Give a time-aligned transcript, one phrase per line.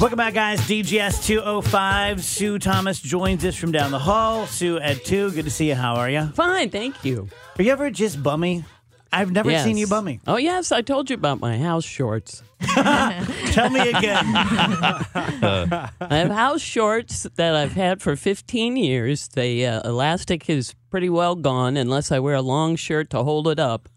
[0.00, 0.60] Welcome back, guys.
[0.62, 2.24] DGS 205.
[2.24, 4.46] Sue Thomas joins us from down the hall.
[4.46, 5.32] Sue at 2.
[5.32, 5.74] Good to see you.
[5.74, 6.26] How are you?
[6.28, 7.28] Fine, thank you.
[7.58, 8.64] Are you ever just bummy?
[9.12, 9.64] I've never Yes.
[9.64, 10.20] seen you bummy.
[10.26, 12.42] Oh, yes, I told you about my house shorts.
[12.60, 14.24] Tell me again.
[14.34, 19.28] I have house shorts that I've had for 15 years.
[19.28, 23.48] The uh, elastic is pretty well gone unless I wear a long shirt to hold
[23.48, 23.88] it up.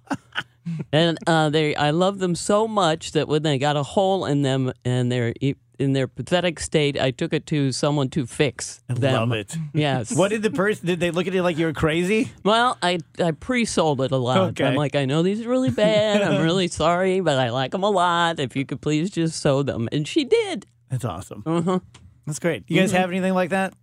[0.91, 4.41] and uh, they, I love them so much that when they got a hole in
[4.41, 8.81] them and they're e- in their pathetic state, I took it to someone to fix
[8.89, 9.13] I them.
[9.13, 9.55] love it.
[9.73, 10.15] Yes.
[10.15, 12.31] What did the person, did they look at you like you were crazy?
[12.43, 14.37] Well, I I pre-sold it a lot.
[14.51, 14.65] Okay.
[14.65, 16.21] I'm like, I know these are really bad.
[16.21, 18.39] I'm really sorry, but I like them a lot.
[18.39, 20.65] If you could please just sew them, and she did.
[20.89, 21.43] That's awesome.
[21.45, 21.79] Uh-huh.
[22.27, 22.63] That's great.
[22.67, 23.73] You guys have anything like that?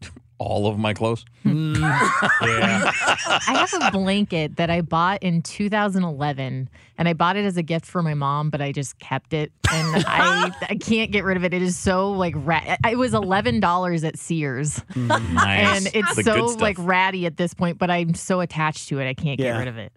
[0.42, 1.26] All of my clothes.
[1.44, 7.62] I have a blanket that I bought in 2011, and I bought it as a
[7.62, 11.36] gift for my mom, but I just kept it, and I I can't get rid
[11.36, 11.52] of it.
[11.52, 12.78] It is so like rat.
[12.88, 15.86] It was eleven dollars at Sears, Nice.
[15.86, 17.76] and it's The so like ratty at this point.
[17.78, 19.52] But I'm so attached to it, I can't Yeah.
[19.52, 19.92] get rid of it.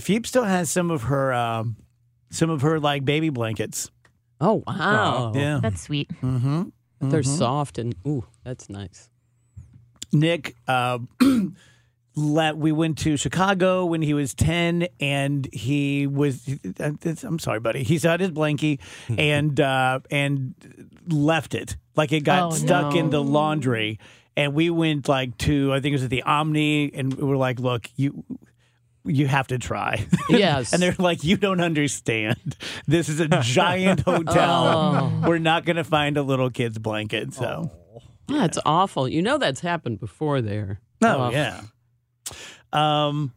[0.00, 1.76] Phoebe still has some of her, um,
[2.30, 3.90] some of her like baby blankets.
[4.40, 5.32] Oh wow!
[5.34, 5.60] Yeah.
[5.62, 6.08] That's sweet.
[6.22, 7.10] Mm-hmm.
[7.10, 9.10] They're soft and ooh, that's nice.
[10.12, 10.98] Nick, uh,
[12.14, 16.46] let we went to Chicago when he was ten, and he was.
[17.22, 17.82] I'm sorry, buddy.
[17.82, 18.80] He's out his blankie
[19.16, 20.54] and uh, and
[21.08, 22.98] left it like it got Oh, stuck no.
[23.00, 23.98] in the laundry.
[24.36, 27.36] And we went like to I think it was at the Omni, and we were
[27.36, 28.24] like, "Look, you."
[29.04, 30.06] You have to try.
[30.30, 30.72] Yes.
[30.72, 32.36] and they're like, you don't understand.
[32.86, 35.24] This is a giant hotel.
[35.26, 37.34] We're not going to find a little kid's blanket.
[37.34, 37.68] So,
[38.28, 39.08] That's awful.
[39.08, 40.80] You know that's happened before there.
[41.02, 41.30] Oh, Oh.
[41.30, 41.62] yeah.
[42.72, 43.32] Um,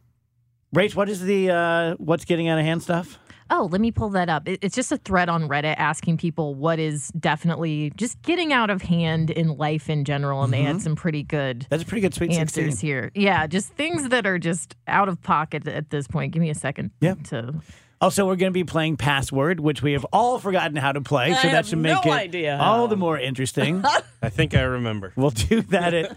[0.74, 3.18] Rach, what is the uh, what's getting out of hand stuff?
[3.48, 4.42] Oh, let me pull that up.
[4.46, 8.82] It's just a thread on Reddit asking people what is definitely just getting out of
[8.82, 12.12] hand in life in general, and they had some pretty good That's a pretty good
[12.12, 12.88] sweet answers 16.
[12.88, 13.12] here.
[13.14, 16.32] Yeah, just things that are just out of pocket at this point.
[16.32, 16.90] Give me a second.
[17.00, 17.14] Yeah.
[17.24, 17.54] To
[18.00, 21.32] Also, we're going to be playing Password, which we have all forgotten how to play.
[21.32, 23.82] So I that have should make no it idea all the more interesting.
[24.22, 25.12] I think I remember.
[25.16, 26.16] we'll do that at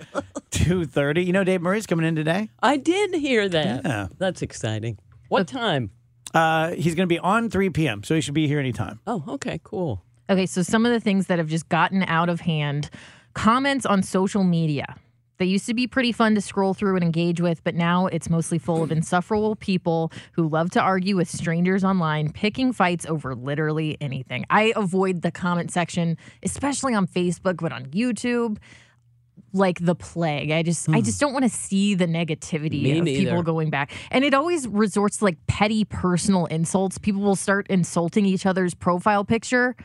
[0.52, 1.26] 2.30.
[1.26, 2.50] You know Dave Murray's coming in today?
[2.62, 3.86] I did hear that.
[3.86, 4.08] Yeah.
[4.18, 4.98] That's exciting.
[5.30, 5.92] What time?
[6.34, 9.00] Uh, he's going to be on 3 p.m., so he should be here anytime.
[9.08, 10.04] Oh, okay, cool.
[10.30, 12.90] Okay, so some of the things that have just gotten out of hand
[13.34, 14.96] comments on social media.
[15.40, 18.30] They used to be pretty fun to scroll through and engage with, but now it's
[18.30, 23.34] mostly full of insufferable people who love to argue with strangers online, picking fights over
[23.34, 24.46] literally anything.
[24.50, 28.58] I avoid the comment section, especially on Facebook, but on YouTube,
[29.54, 30.52] like the plague.
[30.52, 31.04] I just I hmm.
[31.04, 33.30] just don't want to see the negativity Me of neither.
[33.30, 33.92] people going back.
[34.12, 36.98] And it always resorts to like petty personal insults.
[36.98, 39.76] People will start insulting each other's profile picture.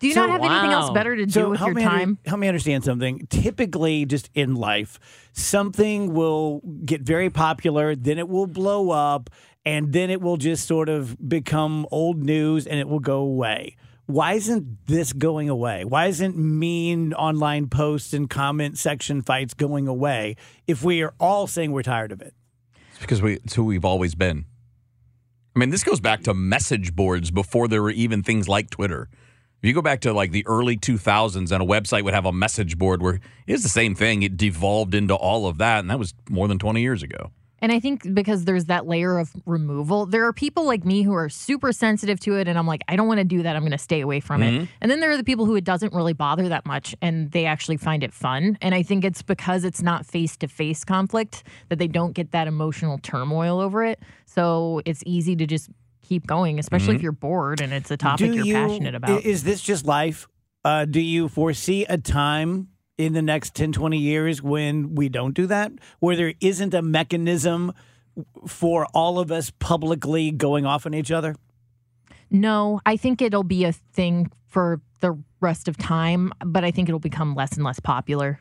[0.00, 1.98] Do you So- not have anything else better to do with help your me under-
[1.98, 2.18] time?
[2.26, 3.26] help me understand something.
[3.30, 4.98] Typically, just in life,
[5.32, 9.30] something will get very popular, then it will blow up,
[9.64, 13.76] and then it will just sort of become old news and it will go away.
[14.06, 15.84] Why isn't this going away?
[15.84, 20.36] Why isn't mean online posts and comment section fights going away
[20.66, 22.34] if we are all saying we're tired of it?
[22.90, 24.44] It's because we it's who we've always been.
[25.54, 29.08] I mean, this goes back to message boards before there were even things like Twitter.
[29.62, 32.32] If you go back to like the early 2000s and a website would have a
[32.32, 36.00] message board where it's the same thing, it devolved into all of that, and that
[36.00, 37.30] was more than 20 years ago.
[37.60, 41.14] And I think because there's that layer of removal, there are people like me who
[41.14, 42.48] are super sensitive to it.
[42.48, 43.54] And I'm like, I don't want to do that.
[43.54, 44.50] I'm going to stay away from it.
[44.50, 44.64] Mm-hmm.
[44.80, 47.46] And then there are the people who it doesn't really bother that much and they
[47.46, 48.58] actually find it fun.
[48.60, 52.32] And I think it's because it's not face to face conflict that they don't get
[52.32, 54.00] that emotional turmoil over it.
[54.26, 55.70] So it's easy to just
[56.12, 59.24] keep going, especially if you're bored and it's a topic Do you're you- passionate about.
[59.24, 60.28] Is this just life?
[60.64, 62.68] Uh, do you foresee a time
[62.98, 65.72] in the next 10, 20 years when we don't do that?
[66.00, 67.72] Where there isn't a mechanism
[68.46, 71.34] for all of us publicly going off on each other?
[72.30, 76.88] No, I think it'll be a thing for the rest of time, but I think
[76.90, 78.38] it'll become less and less popular.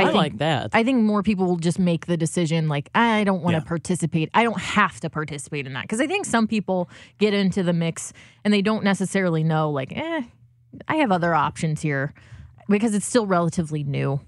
[0.00, 0.70] I, think, like that.
[0.72, 3.68] I think more people will just make the decision like I don't want to Yeah.
[3.68, 4.30] participate.
[4.34, 7.72] I don't have to participate in that because I think some people get into the
[7.72, 8.12] mix
[8.44, 10.22] and they don't necessarily know like eh,
[10.86, 12.14] I have other options here
[12.68, 14.20] because it's still relatively new.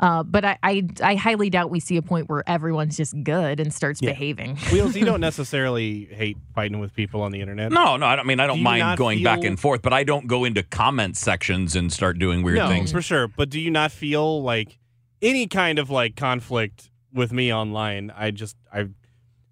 [0.00, 3.60] Uh, but I, I I highly doubt we see a point where everyone's just good
[3.60, 4.56] and starts behaving.
[4.72, 7.70] Wheels, you don't necessarily hate fighting with people on the internet.
[7.70, 9.80] No, no, I don't I mean I don't Do mind not going back and forth,
[9.80, 12.90] but I don't go into comment sections and start doing weird no, things.
[12.90, 13.28] for sure.
[13.28, 14.76] But do you not feel like
[15.22, 18.12] any kind of like conflict with me online?
[18.14, 18.88] I just I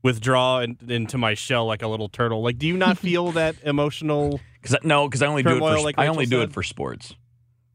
[0.02, 2.42] withdraw in, into my shell like a little turtle.
[2.42, 4.40] Like, do you not feel that emotional?
[4.62, 6.52] Cause, I- no, because I only do it for like I Rachel only do it
[6.52, 7.14] for sports.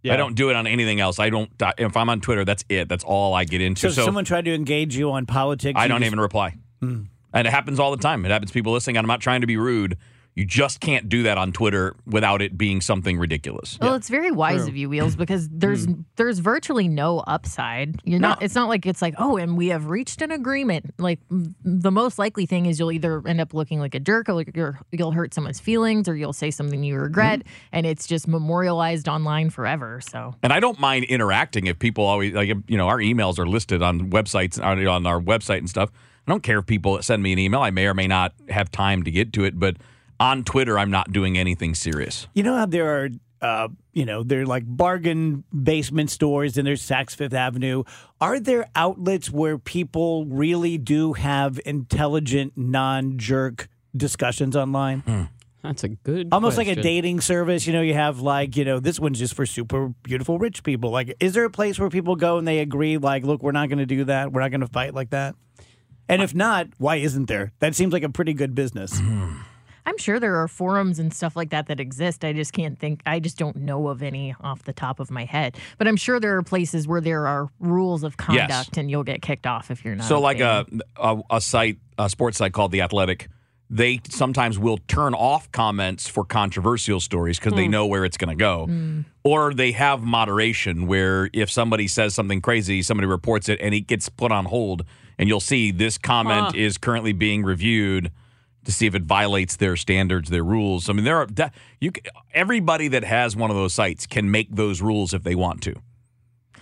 [0.04, 0.14] Yeah.
[0.14, 1.18] I don't do it on anything else.
[1.18, 1.50] I don't.
[1.80, 2.88] If I'm on Twitter, that's it.
[2.88, 3.82] That's all I get into.
[3.82, 5.80] So, So, someone tried to engage you on politics.
[5.80, 6.56] I don't just- even reply.
[6.80, 7.04] Hmm.
[7.34, 8.24] And it happens all the time.
[8.24, 8.98] It happens to people listening.
[8.98, 9.98] And I'm not trying to be rude.
[10.36, 13.78] You just can't do that on Twitter without it being something ridiculous.
[13.82, 15.60] Well, it's very wise of you, Wheels, because mm-hmm.
[15.60, 15.88] there's
[16.18, 18.02] there's virtually no upside.
[18.04, 18.44] You're not.
[18.44, 20.94] It's not like it's like oh, and we have reached an agreement.
[21.00, 24.28] Like m- the most likely thing is you'll either end up looking like a jerk,
[24.28, 27.50] or you're, you'll hurt someone's feelings, or you'll say something you regret, mm-hmm.
[27.72, 30.02] and it's just memorialized online forever.
[30.02, 33.48] So And I don't mind interacting if people always like you know our emails are
[33.48, 35.92] listed on websites on on our website and stuff.
[36.28, 37.62] I don't care if people send me an email.
[37.62, 39.78] I may or may not have time to get to it, but
[40.20, 42.28] on Twitter, I'm not doing anything serious.
[42.34, 43.10] You know how there are,
[43.42, 47.84] uh, you know, they're like bargain basement stores and there's Saks Fifth Avenue.
[48.22, 55.04] Are there outlets where people really do have intelligent, non jerk discussions online?
[55.64, 56.30] That's a good.
[56.32, 57.66] Almost like a dating service.
[57.66, 60.92] You know, you have like, you know, this one's just for super beautiful rich people.
[60.92, 63.70] Like, is there a place where people go and they agree, like, look, we're not
[63.70, 64.32] going to do that.
[64.32, 65.34] We're not going to fight like that?
[66.08, 67.52] And if not, why isn't there?
[67.60, 69.00] That seems like a pretty good business.
[69.86, 72.26] I'm sure there are forums and stuff like that that exist.
[72.26, 73.02] I just can't think.
[73.06, 75.58] I just don't know of any off the top of my head.
[75.78, 79.22] But I'm sure there are places where there are rules of conduct, and you'll get
[79.22, 80.08] kicked off if you're not.
[80.08, 80.66] So, like a,
[80.98, 83.28] uh, a a site, a sports site called the Athletic,
[83.70, 87.72] they sometimes will turn off comments for controversial stories because they hmm.
[87.72, 89.02] know where it's going to go, hmm.
[89.24, 93.82] or they have moderation where if somebody says something crazy, somebody reports it and it
[93.82, 94.84] gets put on hold,
[95.18, 96.52] and you'll see this comment Huh.
[96.56, 98.12] is currently being reviewed
[98.66, 100.90] to see if it violates their standards, their rules.
[100.90, 101.28] I mean, there are
[101.80, 101.92] you.
[102.34, 105.76] Everybody that has one of those sites can make those rules if they want to.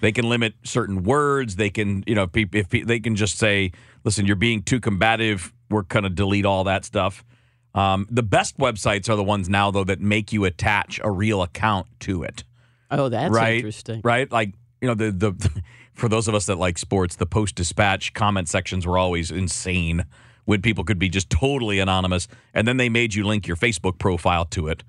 [0.01, 1.55] They can limit certain words.
[1.55, 3.71] They can, you know, if, if they can just say,
[4.03, 5.53] "Listen, you're being too combative.
[5.69, 7.23] We're going to delete all that stuff."
[7.73, 11.41] Um, the best websites are the ones now, though, that make you attach a real
[11.41, 12.43] account to it.
[12.91, 14.01] Oh, that's right, interesting.
[14.03, 14.31] right?
[14.31, 15.63] Like you know, the the
[15.93, 20.05] for those of us that like sports, the Post Dispatch comment sections were always insane
[20.45, 23.97] when people could be just totally anonymous, and then they made you link your Facebook
[23.97, 24.83] profile to it.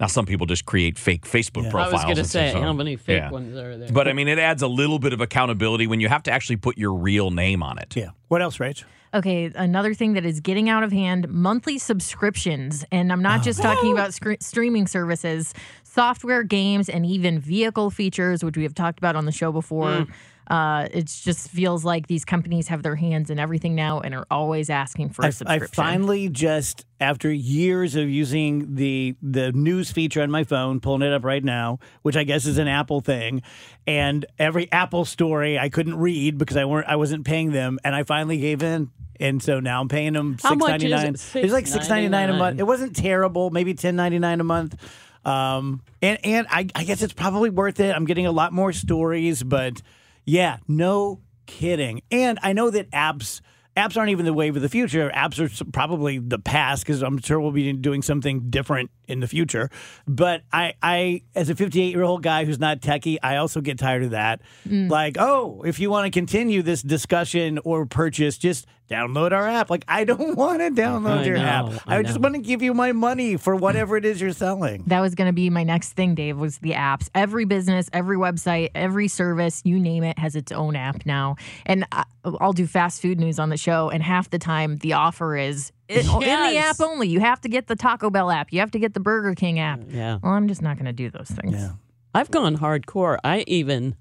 [0.00, 1.70] Now, some people just create fake Facebook Yeah.
[1.70, 1.92] Profiles.
[1.92, 3.30] I was going to and say stuff, so- how many fake yeah.
[3.30, 3.88] ones are there?
[3.90, 6.56] But I mean, it adds a little bit of accountability when you have to actually
[6.56, 7.96] put your real name on it.
[7.96, 8.10] Yeah.
[8.28, 8.84] What else, Rach?
[9.14, 12.84] Okay, another thing that is getting out of hand monthly subscriptions.
[12.92, 13.42] And I'm not oh.
[13.42, 18.74] just talking about scre- streaming services, software, games, and even vehicle features, which we have
[18.74, 19.88] talked about on the show before.
[19.88, 20.10] Mm.
[20.48, 24.26] Uh, it just feels like these companies have their hands in everything now and are
[24.30, 25.84] always asking for a I, I subscription.
[25.84, 31.02] I finally just after years of using the the news feature on my phone, pulling
[31.02, 33.42] it up right now, which I guess is an Apple thing,
[33.86, 37.94] and every Apple story I couldn't read because I weren't I wasn't paying them, and
[37.94, 38.90] I finally gave in.
[39.20, 41.36] And so now I'm paying them How much is it?
[41.36, 42.58] It was like six ninety nine a month.
[42.58, 43.50] It wasn't terrible.
[43.50, 44.76] Maybe ten ninety nine a month.
[45.24, 47.94] Um, and and I, I guess it's probably worth it.
[47.94, 49.82] I'm getting a lot more stories, but
[50.28, 52.02] yeah, no kidding.
[52.10, 53.40] And I know that apps
[53.74, 55.10] apps aren't even the wave of the future.
[55.14, 59.26] Apps are probably the past because I'm sure we'll be doing something different in the
[59.26, 59.70] future.
[60.06, 63.78] But I, I as a 58 year old guy who's not techie, I also get
[63.78, 64.40] tired of that.
[64.68, 64.90] Mm.
[64.90, 69.70] Like, oh, if you want to continue this discussion or purchase, just download our app.
[69.70, 71.82] Like, I don't want to download I your know, app.
[71.86, 74.84] I I, just want to give you my money for whatever it is you're selling.
[74.86, 77.08] That was going to be my next thing, Dave, was the apps.
[77.14, 81.36] Every business, every website, every service, you name it, has its own app now.
[81.66, 84.94] And I, I'll do fast food news on the show, and half the time the
[84.94, 87.08] offer is it, in the app only.
[87.08, 88.52] You have to get the Taco Bell app.
[88.52, 89.80] You have to get the Burger King app.
[89.88, 90.18] yeah.
[90.22, 91.54] Well, I'm just not going to do those things.
[91.54, 91.72] Yeah.
[92.14, 93.18] I've gone hardcore.
[93.22, 93.96] I even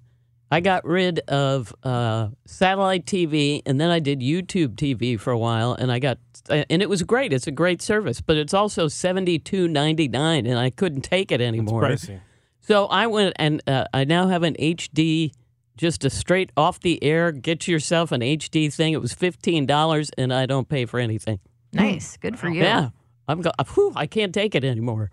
[0.49, 5.37] I got rid of uh, satellite TV, and then I did YouTube TV for a
[5.37, 7.33] while, and I got and it was great.
[7.33, 11.31] It's a great service, but it's also seventy two ninety nine, and I couldn't take
[11.31, 11.83] it anymore.
[11.83, 12.21] Pricey.
[12.61, 15.31] So I went and uh, I now have an HD,
[15.77, 17.31] just a straight off the air.
[17.31, 18.93] Get yourself an HD thing.
[18.93, 21.39] It was fifteen dollars, and I don't pay for anything.
[21.73, 22.17] Nice.
[22.17, 22.61] Good for you.
[22.63, 22.89] Yeah,
[23.27, 25.11] I'm go- whew, I can't take it anymore.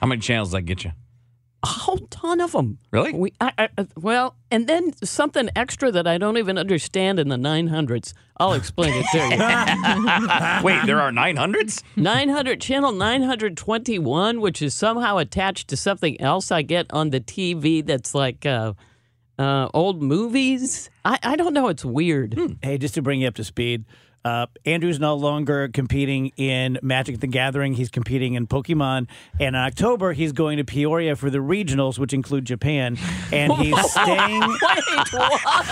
[0.00, 0.92] How many channels does that get you?
[1.62, 2.78] A whole ton of them.
[2.90, 3.12] Really?
[3.14, 7.28] We, I, I, I- well, and then something extra that I don't even understand in
[7.28, 8.12] the 900s.
[8.38, 9.30] I'll explain it to you.
[10.64, 11.82] Wait, there are 900s?
[11.96, 17.84] 900 channel 921, which is somehow attached to something else I get on the TV
[17.86, 18.74] that's like uh,
[19.38, 20.90] uh, old movies.
[21.04, 21.68] I, I don't know.
[21.68, 22.38] It's weird.
[22.62, 23.84] Hey, just to bring you up to speed,
[24.24, 27.74] uh, Andrew's no longer competing in Magic the Gathering.
[27.74, 29.06] He's competing in Pokemon.
[29.38, 32.96] And in October, he's going to Peoria for the regionals, which include Japan.
[33.32, 34.42] And he's staying.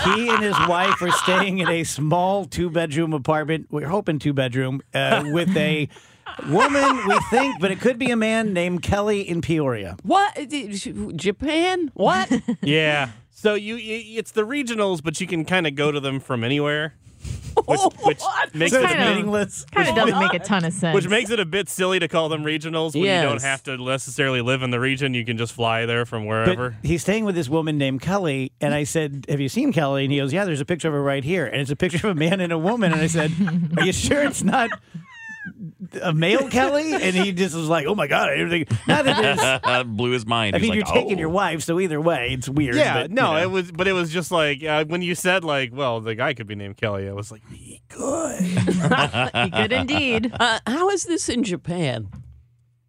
[0.03, 3.67] He and his wife are staying in a small two bedroom apartment.
[3.71, 5.89] We're hoping two bedroom uh, with a
[6.47, 9.97] woman, we think, but it could be a man named Kelly in Peoria.
[10.03, 10.35] What?
[11.15, 11.91] Japan?
[11.93, 12.31] What?
[12.61, 13.09] Yeah.
[13.31, 16.93] So you, it's the regionals, but you can kind of go to them from anywhere,
[17.65, 18.21] which, which
[18.53, 19.65] makes So it a Kinda- bit, meaningless.
[19.71, 20.95] Kind of doesn't make a ton of sense.
[20.95, 23.77] which makes it a bit silly to call them regionals when you don't have to
[23.77, 25.13] necessarily live in the region.
[25.13, 26.77] You can just fly there from But wherever.
[26.83, 30.11] he's staying with this woman named Kelly, and I said, "Have you seen Kelly?" And
[30.11, 32.15] he goes, "Yeah, there's a picture of her right here, and it's a picture of
[32.15, 33.31] a man and a woman." And I said,
[33.77, 34.69] "Are you sure it's not
[36.01, 39.05] a male Kelly?" And he just was like, "Oh my god, I didn't think that
[39.07, 40.55] it's." Blew his mind.
[40.55, 42.75] I He's mean, like, you're taking "Oh." your wife, so either way, it's weird.
[42.75, 43.41] yeah, but, you no, know.
[43.41, 46.33] it was, but it was just like uh, when you said like, well, the guy
[46.33, 47.07] could be named Kelly.
[47.07, 48.41] I was like, he could.
[49.45, 50.31] you could indeed.
[50.39, 52.09] uh, how is this in Japan?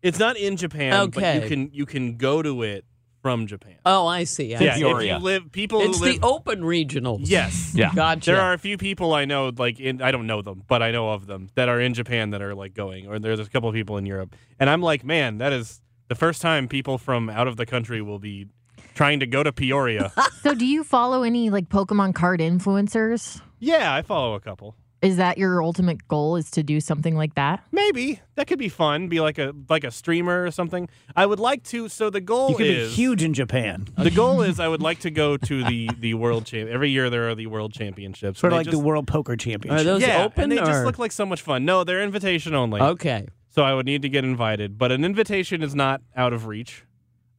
[0.02, 2.84] It's not in Japan, but you can you can go to it
[3.24, 3.76] from Japan.
[3.86, 4.54] Oh, I see.
[4.54, 4.82] I yeah, see.
[4.82, 5.16] if Peoria.
[5.16, 6.20] you live, people It's who live.
[6.20, 7.20] the open regionals.
[7.22, 7.90] yes, Yeah.
[7.94, 8.32] Gotcha.
[8.32, 10.90] There are a few people I know, like in I don't know them, but I
[10.90, 13.66] know of them that are in Japan that are like going, or there's a couple
[13.70, 17.30] of people in Europe, and I'm like, man, that is the first time people from
[17.30, 18.46] out of the country will be
[18.94, 20.12] trying to go to Peoria.
[20.42, 23.40] So, do you follow any like Pokemon card influencers?
[23.58, 24.74] yeah, I follow a couple.
[25.04, 26.36] Is that your ultimate goal?
[26.36, 27.62] Is to do something like that?
[27.70, 29.08] Maybe that could be fun.
[29.08, 30.88] Be like a like a streamer or something.
[31.14, 31.90] I would like to.
[31.90, 34.80] So the goal you could is be huge in Japan, The goal is I would
[34.80, 36.70] like to go to the the world champ.
[36.70, 38.40] Every year there are the world championships.
[38.40, 39.80] sort of like just- the World Poker Championship.
[39.80, 40.64] Are those yeah, open and they or?
[40.64, 41.64] just look like so much fun.
[41.66, 42.80] No, they're invitation only.
[42.80, 43.28] okay.
[43.50, 46.84] So I would need to get invited, but an invitation is not out of reach.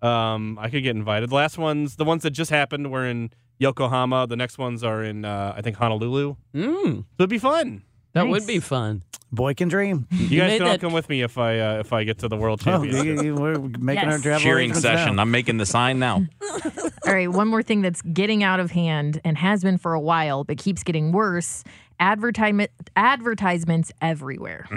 [0.01, 1.29] Um, I could get invited.
[1.29, 4.27] The last ones, the ones that just happened, were in Yokohama.
[4.27, 6.35] The next ones are in, uh, I think, Honolulu.
[6.53, 7.83] Mm, So it'd be fun.
[8.13, 8.31] that Nice.
[8.31, 9.03] would be fun.
[9.31, 10.07] Boy can dream.
[10.11, 12.29] You, guys made can all come with me if I uh, if I get to
[12.29, 13.05] the world Oh, championship.
[13.05, 14.21] you- you- we're making our Yes.
[14.21, 15.15] travel Cheering session.
[15.17, 15.23] now.
[15.23, 16.25] I'm making the sign now.
[17.05, 19.99] All right, one more thing that's getting out of hand and has been for a
[19.99, 21.63] while, but keeps getting worse.
[21.99, 24.67] Advertisement advertisements everywhere.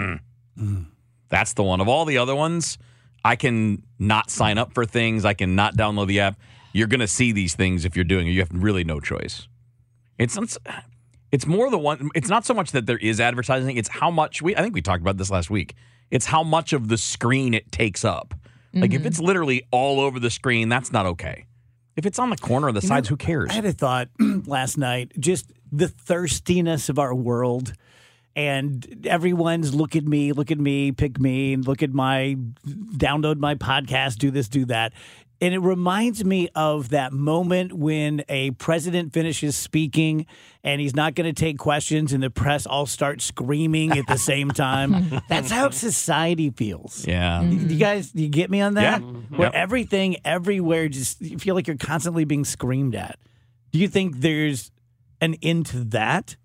[1.28, 1.80] That's the one.
[1.80, 2.78] Of all the other ones,
[3.24, 5.24] I can not sign up for things.
[5.24, 6.38] I can not download the app.
[6.78, 8.30] You're going to see these things if you're doing it.
[8.30, 9.48] You have really no choice.
[10.18, 10.58] It's it's,
[11.30, 12.10] it's more the one.
[12.14, 13.76] It's not so much that there is advertising.
[13.76, 14.56] It's how much we.
[14.56, 15.74] I think we talked about this last week.
[16.10, 18.34] It's how much of the screen it takes up.
[18.74, 19.06] Like if mm-hmm.
[19.06, 21.46] it's literally all over the screen, that's not okay.
[21.96, 23.50] If it's on the corner or the sides, who cares?
[23.50, 24.08] I had a thought
[24.46, 27.72] last night, just the thirstiness of our world.
[28.36, 33.38] And everyone's look at me, look at me, pick me, and look at my download
[33.38, 34.92] my podcast, do this, do that.
[35.40, 40.26] And it reminds me of that moment when a president finishes speaking
[40.64, 44.18] and he's not going to take questions, and the press all start screaming at the
[44.18, 45.22] same time.
[45.28, 47.06] That's how society feels.
[47.06, 47.40] Yeah.
[47.48, 49.00] Do you guys, you get me on that?
[49.00, 49.06] Yeah.
[49.36, 49.54] Where Yep.
[49.54, 53.16] everything, everywhere, just you feel like you're constantly being screamed at.
[53.70, 54.72] Do you think there's
[55.20, 56.36] an end to that?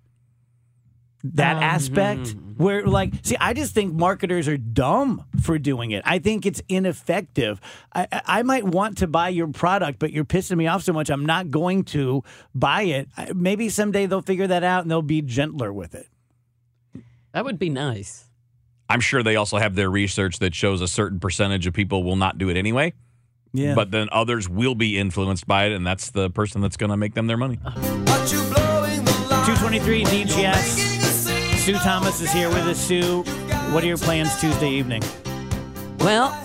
[1.26, 6.02] That Um, aspect where, like, see, I just think marketers are dumb for doing it.
[6.06, 7.62] I think it's ineffective.
[7.96, 10.92] I, I I might want to buy your product, but you're pissing me off so
[10.92, 13.08] much, I'm not going to buy it.
[13.34, 16.10] Maybe someday they'll figure that out and they'll be gentler with it.
[17.32, 18.26] That would be nice.
[18.90, 22.18] I'm sure they also have their research that shows a certain percentage of people will
[22.18, 22.92] not do it anyway.
[23.54, 23.76] Yeah.
[23.76, 26.98] But then others will be influenced by it, and that's the person that's going to
[26.98, 27.60] make them their money.
[27.64, 30.93] 223 DGS.
[31.64, 32.78] Sue Thomas is here with us.
[32.78, 33.24] Sue,
[33.72, 35.02] what are your plans Tuesday evening?
[36.00, 36.38] Well,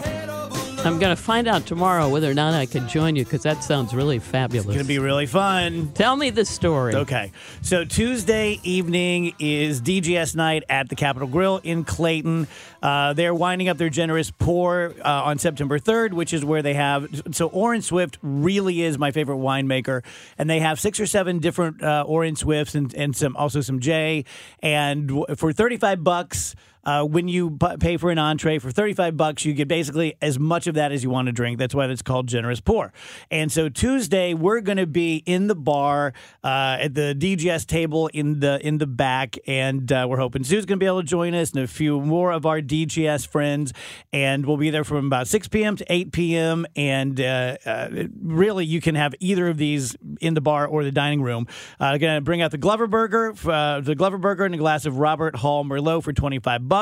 [0.84, 3.64] I'm going to find out tomorrow whether or not I can join you because that
[3.64, 4.64] sounds really fabulous.
[4.66, 5.90] It's going to be really fun.
[5.92, 6.94] Tell me the story.
[6.94, 7.32] Okay.
[7.62, 12.46] So Tuesday evening is DGS night at the Capital Grille in Clayton.
[12.80, 16.74] Uh, they're winding up their generous pour uh, on September 3rd, which is where they
[16.74, 17.08] have.
[17.32, 20.04] So Orin Swift really is my favorite winemaker,
[20.38, 23.80] and they have six or seven different uh, Orin Swifts and, and some also some
[23.80, 24.24] J.
[24.62, 26.54] And for 35 bucks.
[26.84, 30.66] Uh, when you pay for an entree for 35 bucks, you get basically as much
[30.66, 31.58] of that as you want to drink.
[31.58, 32.92] That's why it's called Generous Pour.
[33.30, 38.08] And so Tuesday, we're going to be in the bar uh, at the DGS table
[38.08, 41.06] in the in the back, and uh, we're hoping Sue's going to be able to
[41.06, 43.72] join us and a few more of our DGS friends.
[44.12, 45.76] And we'll be there from about 6 p.m.
[45.76, 46.66] to 8 p.m.
[46.76, 47.88] And uh, uh,
[48.22, 51.46] really, you can have either of these in the bar or the dining room.
[51.78, 54.98] Uh, going to bring out the Glover Burger, the Glover Burger, and a glass of
[54.98, 56.77] Robert Hall Merlot for 25 bucks.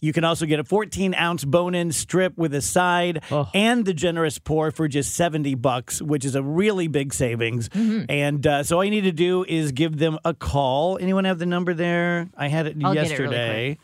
[0.00, 3.22] You can also get a 14 ounce bone in strip with a side
[3.54, 7.68] and the generous pour for just 70 bucks, which is a really big savings.
[7.74, 10.98] And uh, so all you need to do is give them a call.
[11.00, 12.28] Anyone have the number there?
[12.36, 13.78] I had it I'll get it really yesterday.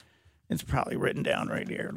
[0.51, 1.91] It's probably written down right here.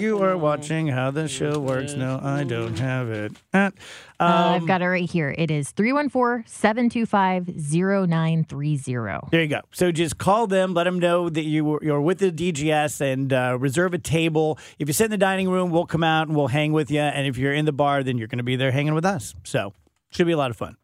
[0.00, 1.92] You are watching how the show works.
[1.92, 3.32] No, I don't have it.
[3.52, 3.70] Uh,
[4.18, 5.34] Uh, I've um, got it right here.
[5.36, 9.28] It is 314 725 0930.
[9.30, 9.60] There you go.
[9.72, 13.56] So just call them, let them know that you, you're with the DGS, and uh,
[13.60, 14.58] reserve a table.
[14.78, 17.00] If you sit in the dining room, we'll come out and we'll hang with you.
[17.00, 19.34] And if you're in the bar, then you're going to be there hanging with us.
[19.44, 19.72] So
[20.10, 20.76] should be a lot of fun.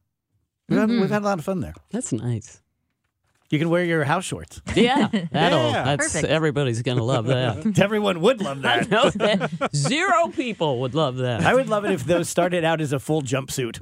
[0.68, 1.74] We've, had, we've had a lot of fun there.
[1.90, 2.60] That's nice.
[3.48, 4.60] You can wear your house shorts.
[4.74, 5.70] Yeah, that'll.
[5.70, 5.84] Yeah.
[5.84, 6.28] That's Perfect.
[6.30, 7.78] everybody's gonna love that.
[7.80, 8.90] Everyone would love I that.
[8.90, 11.42] know that zero people would love that.
[11.44, 13.78] I would love it if those started out as a full jumpsuit.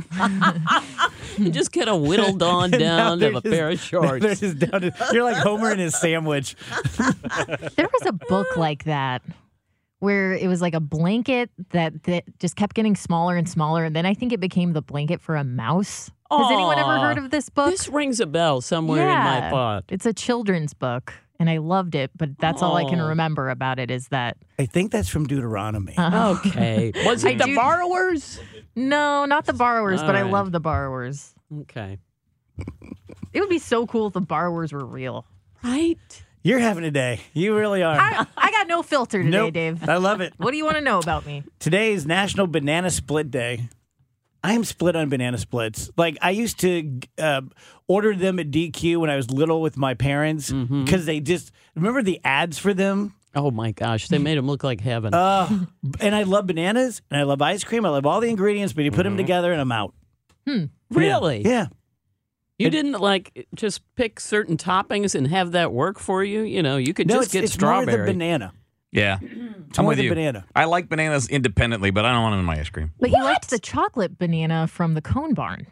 [1.38, 4.20] You just get a whittled on down they're of a just- pair of now they're
[4.34, 4.40] shorts.
[4.40, 6.54] just down to- you're like Homer and his sandwich.
[6.98, 9.22] There was a book like that
[10.04, 13.84] where it was like a blanket that, that just kept getting smaller and smaller.
[13.84, 16.10] And then I think it became the blanket for a mouse.
[16.30, 17.70] Has anyone ever heard of this book?
[17.70, 19.84] This rings a bell somewhere in my thought.
[19.88, 21.14] It's a children's book.
[21.40, 24.66] And I loved it, but that's all I can remember about it is that I
[24.66, 25.94] think that's from Deuteronomy.
[25.96, 26.36] Uh-huh.
[26.46, 26.92] Okay.
[27.04, 28.40] Was I it the do- borrowers?
[28.76, 31.34] no, not the borrowers, but I love the borrowers.
[31.62, 31.98] Okay.
[33.32, 35.26] It would be so cool if the borrowers were real.
[35.62, 36.24] Right.
[36.44, 37.20] You're having a day.
[37.32, 37.96] You really are.
[37.98, 39.54] I, I got no filter today, Nope.
[39.54, 39.88] Dave.
[39.88, 40.34] I love it.
[40.36, 41.42] What do you want to know about me?
[41.58, 43.70] Today is National Banana Split Day.
[44.42, 45.88] I am split on banana splits.
[45.96, 47.40] Like I used to uh,
[47.88, 52.02] order them at DQ when I was little with my parents because they just remember
[52.02, 53.14] the ads for them.
[53.34, 55.14] Oh my gosh, they made them look like heaven.
[55.14, 55.48] Uh,
[55.98, 57.86] and I love bananas and I love ice cream.
[57.86, 59.94] I love all the ingredients, but you put them together and I'm out.
[60.46, 60.64] Hmm.
[60.90, 61.40] really?
[61.42, 61.68] Yeah.
[62.58, 66.42] You It- didn't like just pick certain toppings and have that work for you.
[66.42, 68.52] You know, you could No, just it's, get it's more the banana.
[68.92, 69.18] Yeah.
[69.20, 69.32] It's
[69.78, 70.10] I'm more with the you.
[70.10, 70.44] banana.
[70.54, 72.92] I like bananas independently, but I don't want them in my ice cream.
[73.00, 75.66] But you liked the chocolate banana from the cone barn.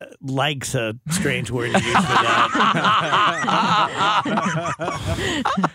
[0.00, 2.48] Uh, likes a strange word to use for that.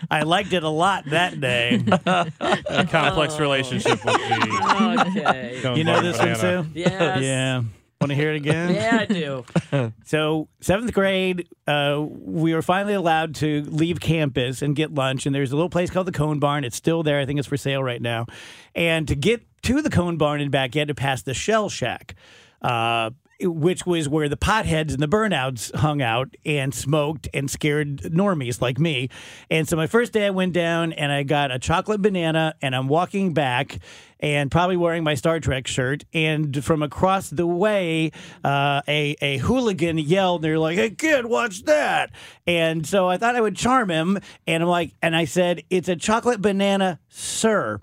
[0.10, 1.84] I liked it a lot that day.
[2.06, 5.60] A complex relationship with the okay.
[5.60, 6.64] cone You know bar this one, banana.
[6.64, 6.70] Sue?
[6.72, 7.20] Yes.
[7.22, 7.62] Yeah.
[8.04, 8.74] Want to hear it again?
[8.74, 9.44] Yeah, I do.
[10.04, 15.24] So seventh grade, uh, we were finally allowed to leave campus and get lunch.
[15.24, 16.64] And there's a little place called the Cone Barn.
[16.64, 17.18] It's still there.
[17.18, 18.26] I think it's for sale right now.
[18.74, 21.70] And to get to the Cone Barn and back, you had to pass the Shell
[21.70, 22.14] Shack.
[22.60, 27.98] Uh, which was where the potheads and the burnouts hung out and smoked and scared
[28.02, 29.08] normies like me.
[29.50, 32.76] And so my first day I went down and I got a chocolate banana and
[32.76, 33.78] I'm walking back
[34.20, 36.04] and probably wearing my Star Trek shirt.
[36.12, 41.26] And from across the way, uh, a, a hooligan yelled, and they're like, hey, kid,
[41.26, 42.10] watch that.
[42.46, 44.18] And so I thought I would charm him.
[44.46, 47.80] And I'm like, and I said, it's a chocolate banana, sir.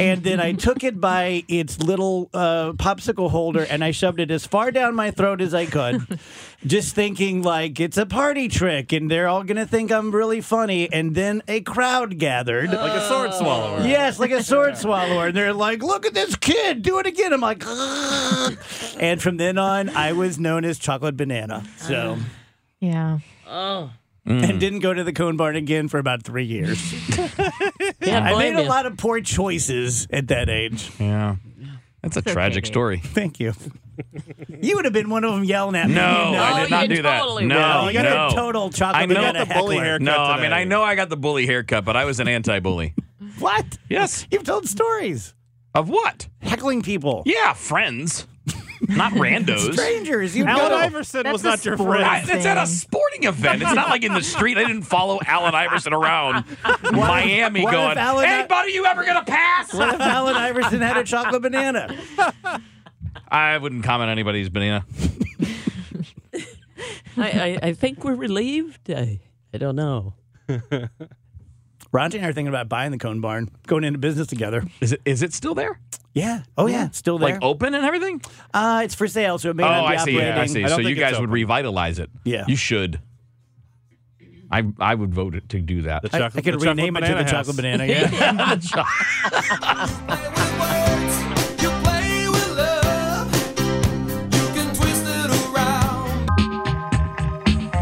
[0.00, 4.30] And then I took it by its little uh, popsicle holder and I shoved it
[4.30, 6.18] as far down my throat as I could,
[6.66, 10.40] just thinking like it's a party trick and they're all going to think I'm really
[10.40, 10.92] funny.
[10.92, 12.70] And then a crowd gathered.
[12.70, 13.86] like a sword swallower.
[13.86, 15.28] Yes, like a sword swallower.
[15.28, 17.32] And they're like, look at this kid, do it again.
[17.32, 18.58] I'm like, "Ugh."
[18.98, 21.64] and from then on, I was known as Chocolate Banana.
[21.78, 22.18] So,
[22.80, 23.18] Yeah.
[23.46, 23.90] Oh.
[24.26, 24.58] and mm.
[24.58, 26.80] didn't go to the cone barn again for about three years.
[27.10, 30.90] Can't I blame made a lot of poor choices at that age.
[30.98, 31.36] Yeah.
[32.02, 32.72] That's a okay, tragic Dave.
[32.72, 32.98] story.
[32.98, 33.54] Thank you.
[34.60, 35.94] You would have been one of them yelling at me.
[35.94, 36.42] No, You know.
[36.42, 37.20] I did not you do that.
[37.20, 37.64] totally no, would.
[37.64, 38.28] Oh, you got no.
[38.28, 40.02] a total chocolate I know banana the bully haircut.
[40.02, 42.94] No, I mean I know I got the bully haircut, but I was an anti-bully.
[43.38, 43.78] What?
[43.88, 44.26] Yes.
[44.30, 45.34] You've told stories.
[45.74, 46.28] Of what?
[46.40, 47.22] Heckling people.
[47.26, 48.26] Yeah, friends,
[48.82, 49.72] not randos.
[49.72, 50.36] Strangers.
[50.36, 50.76] You Allen know.
[50.76, 52.04] Iverson That's was not your friend.
[52.04, 53.62] I, it's at a sporting event.
[53.62, 54.56] It's not like in the street.
[54.56, 56.44] I didn't follow Allen Iverson around
[56.92, 60.80] Miami what if going, Allen- "Hey, buddy, you ever gonna pass?" What if Allen Iverson
[60.80, 61.96] had a chocolate banana?
[63.28, 64.84] I wouldn't comment on anybody's banana.
[67.16, 68.90] I, I, I think we're relieved.
[68.90, 69.20] I,
[69.52, 70.14] I don't know.
[71.94, 74.64] Ronte and I are thinking about buying the Cone Barn, going into business together.
[74.80, 75.78] Is it is it still there?
[76.12, 76.42] Yeah.
[76.58, 77.34] Oh yeah, it's still there.
[77.34, 78.20] Like open and everything?
[78.52, 80.16] uh, it's for sale, so it may Oh, not be I see.
[80.16, 80.34] operating.
[80.36, 80.64] Yeah, I see.
[80.64, 82.10] I So you guys would revitalize it.
[82.24, 82.44] Yeah.
[82.48, 82.98] You should.
[84.50, 86.02] I I would vote it to do that.
[86.02, 87.56] The I, chocolate, I could the rename it to the banana chocolate house.
[87.56, 87.86] banana.
[87.86, 88.58] Yeah.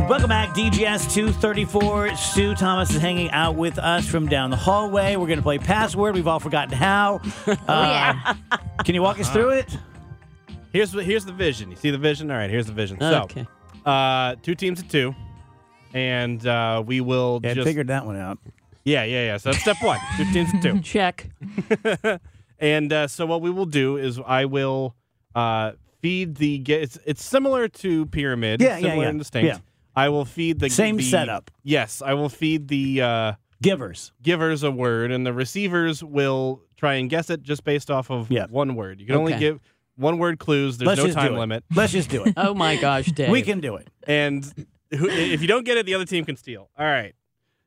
[0.09, 2.17] Welcome back, DGS 234.
[2.17, 5.17] Sue Thomas is hanging out with us from down the hallway.
[5.17, 6.15] We're going to play password.
[6.15, 7.21] We've all forgotten how.
[7.47, 8.35] Uh, yeah.
[8.85, 9.77] Can you walk us through it?
[10.73, 11.71] Here's the here's the vision.
[11.71, 12.31] You see the vision?
[12.31, 13.03] All right, here's the vision.
[13.03, 13.47] Okay.
[13.85, 15.15] So, uh, two teams of two,
[15.95, 18.39] and uh, we will Yeah, I just figured that one out.
[18.85, 19.37] yeah, yeah, yeah.
[19.39, 19.99] So that's step one.
[20.17, 20.81] Two teams of two.
[20.81, 21.29] Check.
[22.59, 24.95] And uh, so what we will do is I will
[25.35, 26.59] uh, feed the.
[26.61, 28.61] ge- It's it's similar to pyramid.
[28.61, 29.09] Yeah, yeah, similar yeah.
[29.09, 29.47] and distinct.
[29.49, 29.59] Yeah.
[29.95, 31.51] I will feed the Same the- setup.
[31.63, 34.13] Yes, I will feed the uh, Givers.
[34.23, 38.31] givers a word, and the receivers will try and guess it just based off of
[38.31, 38.47] Yeah.
[38.51, 39.01] one word.
[39.01, 39.61] You can only give
[39.97, 40.79] one word clues.
[40.79, 42.35] There's Let's no time limit, Let's just do it.
[42.37, 43.31] Oh my gosh, Dave.
[43.31, 43.89] we can do it.
[44.07, 44.45] and
[44.91, 46.69] who, if you don't get it, the other team can steal.
[46.79, 47.15] All right.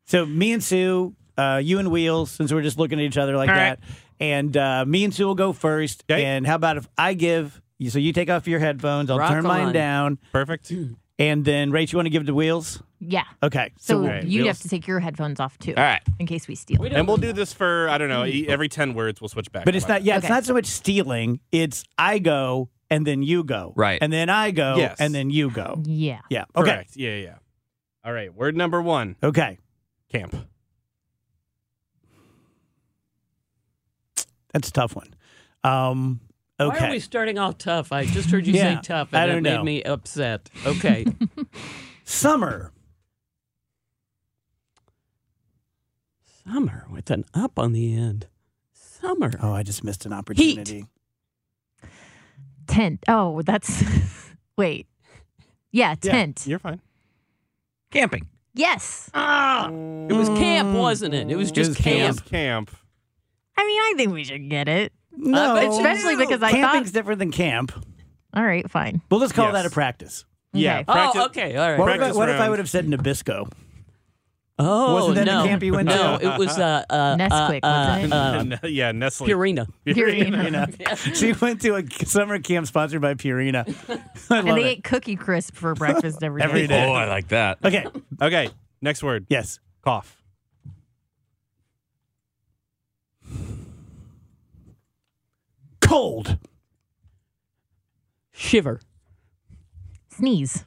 [0.06, 3.36] So me and Sue, uh, you and Wheels, since we're just looking at each other
[3.38, 3.80] like All that,
[4.20, 6.04] and uh, me and Sue will go first.
[6.10, 6.24] Okay.
[6.26, 7.62] And how about if I give?
[7.90, 9.10] So you take off your headphones.
[9.10, 10.72] I'll Rock turn mine down, Perfect.
[11.20, 12.82] and then Rach, you want to give it to Wheels?
[13.00, 13.24] Yeah.
[13.44, 13.72] Okay.
[13.78, 14.58] So All right, you'd Wheels.
[14.58, 15.74] have to take your headphones off too.
[15.76, 16.02] All right.
[16.20, 16.84] In case we steal.
[16.84, 19.22] And we'll do this for I don't know e- every ten words.
[19.22, 19.66] We'll switch back.
[19.66, 20.04] but it's not.
[20.04, 20.34] Yeah, it's Okay.
[20.34, 21.40] not so much stealing.
[21.52, 23.74] It's I go and then you go.
[23.76, 24.00] Right.
[24.02, 24.98] And then I go Yes.
[25.00, 25.82] and then you go.
[25.86, 26.22] Yeah.
[26.30, 26.46] Yeah.
[26.56, 26.72] Okay.
[26.72, 26.96] Correct.
[26.96, 27.36] Yeah, yeah.
[28.04, 28.34] All right.
[28.34, 29.16] Word number one.
[29.24, 29.58] Okay.
[30.12, 30.36] Camp.
[34.54, 35.14] That's a tough one.
[35.64, 36.22] Um.
[36.58, 37.92] Why are we starting off tough?
[37.92, 39.64] I just heard you Yeah, say tough, I and don't it made know.
[39.64, 40.50] me upset.
[40.66, 41.06] Okay.
[42.06, 42.72] Summer.
[46.46, 48.28] Summer with an up on the end.
[48.74, 49.32] Summer.
[49.42, 50.86] Oh, I just missed an opportunity.
[52.68, 53.04] Tent.
[53.08, 53.84] Oh, that's.
[54.58, 54.88] Wait.
[55.72, 56.44] Yeah, Yeah, tent.
[56.48, 56.80] you're fine.
[57.92, 58.28] Camping.
[58.54, 59.10] yes.
[59.14, 61.30] Ah, it was camp, wasn't it?
[61.30, 62.18] It was just was camp.
[62.26, 62.26] Camp.
[62.70, 62.72] Camp.
[63.58, 64.94] I mean, I think we should get it.
[65.18, 66.94] No, Especially because I camping's thought.
[66.94, 67.72] different than camp.
[68.34, 69.02] All right, fine.
[69.10, 69.54] We'll just call Yes.
[69.54, 70.26] that a practice.
[70.54, 70.76] Yeah.
[70.80, 70.84] Okay.
[70.86, 71.22] Practice.
[71.22, 71.80] Oh, okay, all right.
[71.80, 72.50] What, if I, Practice what if I round.
[72.52, 73.50] would have said Nabisco?
[74.58, 75.46] Oh, Wasn't that the no.
[75.46, 75.96] camp you went to?
[75.96, 78.14] No, it was uh, uh, Nesquik, uh, wasn't it?
[78.14, 79.28] uh, Ne- yeah, Nestle.
[79.28, 79.68] Purina.
[79.86, 81.16] Purina.
[81.16, 83.68] She went to a summer camp sponsored by Purina.
[84.32, 84.66] I And they it.
[84.66, 86.46] ate Cookie Crisp for breakfast every day.
[86.48, 86.86] Every day.
[86.88, 87.58] Oh, I like that.
[87.66, 87.86] Okay.
[88.22, 88.50] Okay.
[88.82, 89.26] Next word.
[89.30, 89.60] Yes.
[89.82, 90.22] Cough.
[95.96, 96.38] Cold.
[98.34, 98.82] Shiver.
[100.10, 100.66] Sneeze.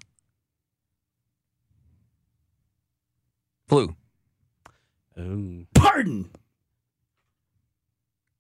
[3.67, 3.95] Flu.
[5.19, 5.67] Ooh.
[5.75, 6.31] Pardon.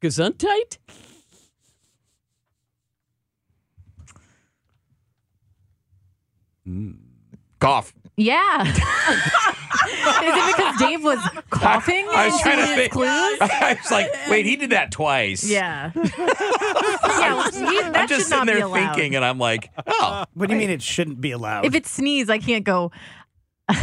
[0.00, 0.78] Gesundheit?
[6.66, 7.07] Mm.
[7.58, 7.92] Cough.
[8.16, 8.64] Yeah.
[8.68, 8.76] Is
[9.96, 11.18] it because Dave was
[11.50, 12.06] coughing?
[12.10, 12.92] I was trying to his think.
[12.92, 13.08] Clues?
[13.40, 15.48] I was like, wait, he did that twice.
[15.48, 15.92] Yeah.
[15.94, 16.04] yeah.
[16.16, 20.48] well, he- that I'm just should not sitting there thinking, and I'm like, oh, What
[20.48, 21.64] do you mean it shouldn't be allowed?
[21.64, 22.90] If it's sneeze, I can't go.
[23.68, 23.74] a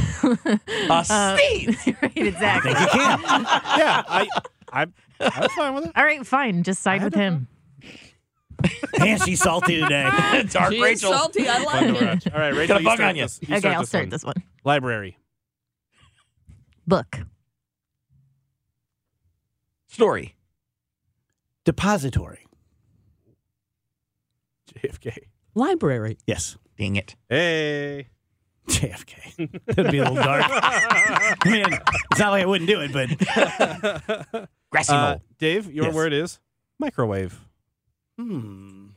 [0.89, 1.03] uh,
[1.37, 1.87] sneeze.
[2.01, 2.71] right, exactly.
[2.71, 3.21] you can't.
[3.23, 4.27] Yeah, I,
[4.73, 4.87] I,
[5.19, 5.91] I'm fine with it.
[5.95, 6.63] All right, fine.
[6.63, 7.47] Just side with him.
[8.99, 10.03] Man, she's salty today.
[10.49, 11.11] Dark She Rachel.
[11.13, 11.47] salty.
[11.49, 12.33] I Fun like to it.
[12.33, 13.21] All right, Rachel, Got a you bug start on you.
[13.23, 13.39] this.
[13.41, 14.09] You okay, I'll start one.
[14.09, 14.35] this one.
[14.63, 15.17] Library.
[16.87, 17.19] Book.
[19.87, 20.35] Story.
[21.63, 22.45] Depository.
[24.73, 25.17] JFK.
[25.55, 26.17] Library.
[26.27, 26.57] Yes.
[26.77, 27.15] Dang it.
[27.29, 28.07] Hey.
[28.67, 29.65] JFK.
[29.67, 30.43] That'd be a little dark.
[30.47, 31.65] I mean,
[32.11, 35.17] it's not like I wouldn't do it, but Grassy Uh.
[35.37, 35.93] Dave, your Yes.
[35.95, 36.39] word is
[36.79, 37.39] microwave.
[38.17, 38.87] Hmm.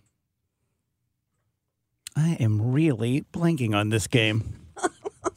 [2.17, 4.55] I am really blanking on this game.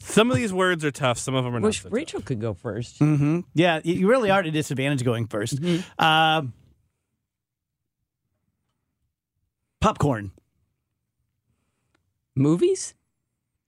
[0.00, 1.16] Some of these words are tough.
[1.18, 1.66] Some of them are not.
[1.66, 2.98] Wish so Rachel could go first.
[2.98, 3.40] Mm-hmm.
[3.54, 6.52] Yeah, you- you really are at a disadvantage going 1st Um,
[9.80, 10.32] popcorn.
[12.34, 12.94] Movies?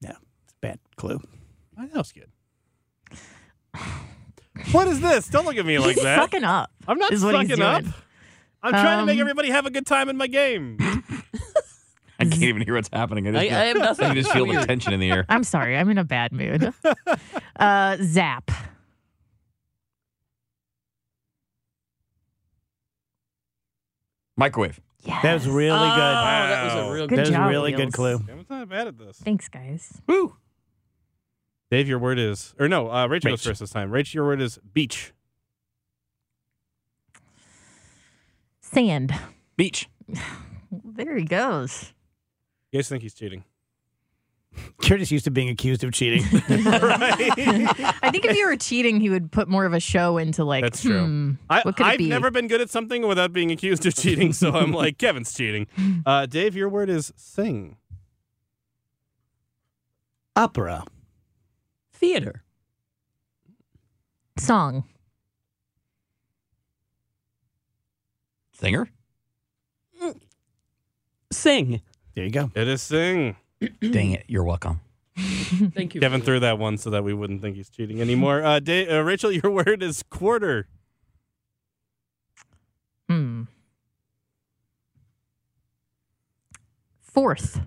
[0.00, 0.10] Yeah,
[0.44, 1.20] it's a bad clue.
[1.76, 1.88] tough.
[1.92, 2.30] That was good.
[4.72, 5.28] What is this?
[5.28, 6.18] Don't look at me like He's that.
[6.20, 6.70] sucking up.
[6.88, 7.82] I'm not is what he's sucking up.
[7.82, 7.94] doing.
[8.64, 10.78] I'm trying to make Um, everybody have a good time in my game.
[12.18, 13.28] I can't even hear what's happening.
[13.28, 14.10] I, just, I, I have nothing.
[14.10, 15.26] I just feel the tension in the air.
[15.28, 15.76] I'm sorry.
[15.76, 16.72] I'm in a bad mood.
[17.56, 18.50] Uh, zap.
[24.36, 24.80] Microwave.
[25.02, 25.20] Yeah.
[25.22, 26.00] That was really Oh, good.
[26.00, 26.92] that was a Wow.
[26.92, 27.94] real Good that was a job, really good Wheels.
[27.94, 28.20] clue.
[28.30, 29.18] I'm not bad at this.
[29.18, 30.00] Thanks, guys.
[30.06, 30.36] Woo.
[31.70, 33.90] Dave, your word is, or no, uh, Rachel goes first this time.
[33.90, 35.12] Rachel, your word is beach.
[38.74, 39.14] Sand.
[39.56, 39.88] Beach.
[40.96, 41.92] There he goes.
[42.72, 43.44] You guys think he's cheating?
[44.82, 46.22] Curtis used to being accused of cheating.
[46.48, 50.62] I think if you were cheating, he would put more of a show into like.
[50.64, 51.04] That's true.
[51.04, 52.08] hmm, I, what could it I've be?
[52.08, 55.68] never been good at something without being accused of cheating, so I'm like, Kevin's cheating.
[56.04, 57.76] Uh, Dave, your word is sing.
[60.34, 60.84] Opera.
[61.92, 62.42] Theater.
[64.38, 64.84] Song.
[68.64, 68.88] Singer.
[71.30, 71.82] Sing.
[72.14, 72.50] There you go.
[72.54, 73.36] It is sing.
[73.80, 74.24] Dang it.
[74.26, 74.80] You're welcome.
[75.18, 76.00] Thank you.
[76.00, 78.42] Kevin threw that one so that we wouldn't think he's cheating anymore.
[78.42, 80.66] Uh, Dave, uh, Rachel, your word is quarter.
[83.06, 83.42] Hmm.
[87.02, 87.60] Fourth.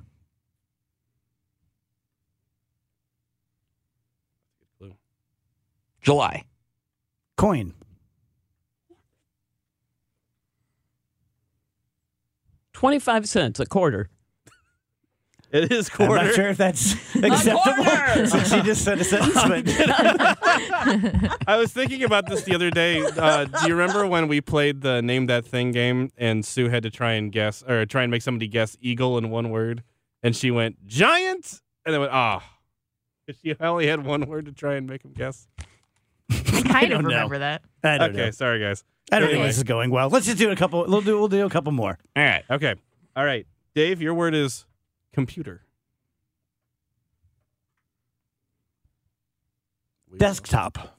[6.02, 6.44] July.
[7.36, 7.76] Coin.
[12.78, 14.08] Twenty-five cents a quarter.
[15.52, 16.14] It is quarter.
[16.14, 16.26] I'm quarter.
[16.28, 19.64] not sure if that's acceptable since she just said a sentence, but
[21.48, 23.02] I was thinking about this the other day.
[23.02, 26.84] Uh, do you remember when we played the name that thing game and Sue had
[26.84, 29.82] to try and guess or try and make somebody guess eagle in one word,
[30.22, 32.44] and she went giant, and then went ah.
[33.44, 35.48] She only had one word to try and make him guess.
[36.30, 37.08] I kind don't of know.
[37.10, 37.64] remember that.
[37.84, 38.32] I don't Okay, know.
[38.32, 38.84] sorry guys.
[39.12, 39.44] I don't Anyway.
[39.44, 40.10] think this is going well.
[40.10, 40.86] Let's just do a couple.
[40.88, 41.18] We'll do.
[41.18, 41.98] We'll do a couple more.
[42.16, 42.44] All right.
[42.50, 42.76] Okay,
[43.16, 43.46] all right.
[43.74, 44.66] Dave, your word is
[45.14, 45.62] computer.
[50.18, 50.98] Desktop.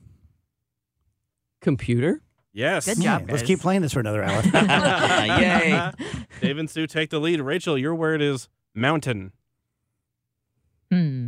[1.60, 2.20] Computer.
[2.52, 2.86] Yes.
[2.86, 4.42] Good Yeah, job, let's keep playing this for another hour.
[5.40, 5.90] Yay.
[6.40, 7.40] Dave and Sue take the lead.
[7.40, 9.32] Rachel, your word is mountain.
[10.90, 11.27] Hmm.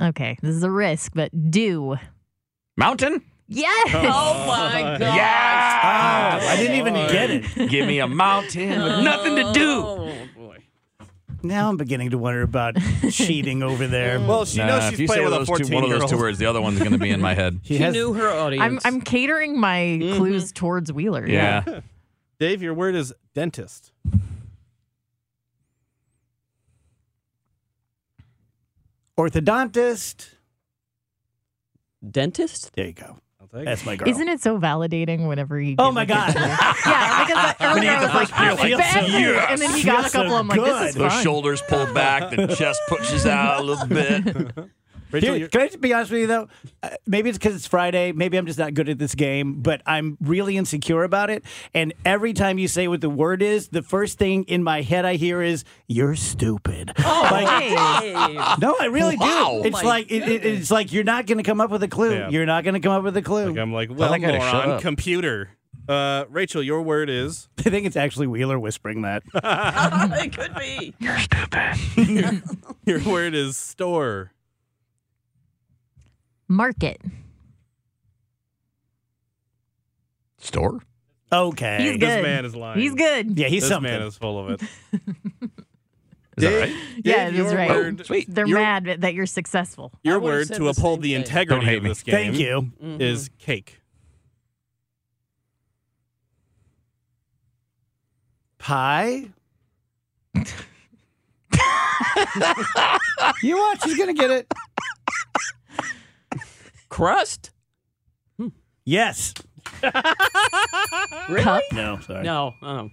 [0.00, 1.96] Okay, this is a risk, but do.
[2.76, 3.22] Mountain.
[3.48, 3.90] Yes.
[3.94, 5.00] Oh my god.
[5.00, 6.42] Yes.
[6.44, 7.70] Oh, I didn't even oh, get it.
[7.70, 9.70] Give me a mountain with oh, nothing to do.
[9.86, 10.58] Oh boy.
[11.42, 12.76] Now I'm beginning to wonder about
[13.10, 14.18] cheating over there.
[14.18, 14.26] Mm.
[14.26, 15.84] Well, she Nah, knows if she's you say playing with a those 14 two, one
[15.84, 16.22] of year those two old.
[16.22, 17.60] words, the other one's going to be in my head.
[17.62, 18.84] he She has, knew her audience.
[18.84, 20.16] I'm I'm catering my mm-hmm.
[20.16, 21.26] clues towards Wheeler.
[21.28, 21.80] Yeah.
[22.38, 23.92] Dave, your word is dentist.
[29.28, 30.28] Orthodontist.
[32.08, 32.72] Dentist.
[32.74, 33.18] There you go.
[33.52, 34.08] That's my girl.
[34.08, 35.74] Isn't it so validating whenever oh you?
[35.78, 36.34] Oh my God.
[36.34, 39.46] yeah, because I- earlier I was the like, first clue, oh, you're like, yes.
[39.50, 40.36] and then he got a Feels so couple.
[40.36, 41.02] I'm like, this is good.
[41.04, 41.22] Those fun.
[41.22, 44.52] shoulders pulled back, the chest pushes out a little bit.
[45.12, 46.48] Rachel, Here, can I just be honest with you though?
[46.82, 48.12] Uh, maybe it's because it's Friday.
[48.12, 51.44] Maybe I'm just not good at this game, but I'm really insecure about it.
[51.74, 55.04] And every time you say what the word is, the first thing in my head
[55.04, 57.46] I hear is "You're stupid." Oh, Like,
[58.02, 58.12] hey.
[58.60, 59.60] no, I really Wow.
[59.62, 59.68] do.
[59.68, 61.88] It's my like it, it- it's like you're not going to come up with a
[61.88, 62.12] clue.
[62.14, 62.28] Yeah.
[62.30, 63.50] You're not going to come up with a clue.
[63.50, 65.50] like, I'm like, well, I gotta moron, computer.
[65.88, 69.22] Uh, Rachel, your word is I think it's actually Wheeler whispering that.
[69.34, 70.94] it could be.
[71.00, 72.42] You're Stupid
[72.86, 74.32] your word is store.
[76.48, 77.00] Market.
[80.38, 80.80] Store?
[81.32, 81.78] Okay.
[81.80, 82.80] He's This man is lying.
[82.80, 83.38] He's good.
[83.38, 83.90] Yeah, he's This something.
[83.90, 84.62] man is full of it.
[86.38, 86.72] Is that Dave, right?
[87.04, 87.70] Yeah, Dave, it is right.
[87.70, 88.34] Oh, word, Sweet.
[88.34, 89.92] They're Your- mad that you're successful.
[90.02, 91.88] Your word to the uphold same the integrity Don't hate of me.
[91.90, 92.72] this game Thank you.
[92.98, 93.36] is mm-hmm.
[93.38, 93.80] cake.
[98.58, 99.28] Pie.
[103.42, 103.84] you watch.
[103.84, 104.51] He's going to get it.
[106.92, 107.50] Crust.
[108.84, 109.34] Yes.
[111.28, 111.42] Really?
[111.44, 111.62] Cup.
[111.72, 112.24] No, sorry.
[112.24, 112.52] No.
[112.62, 112.66] Mm-hmm.
[112.66, 112.90] Oh.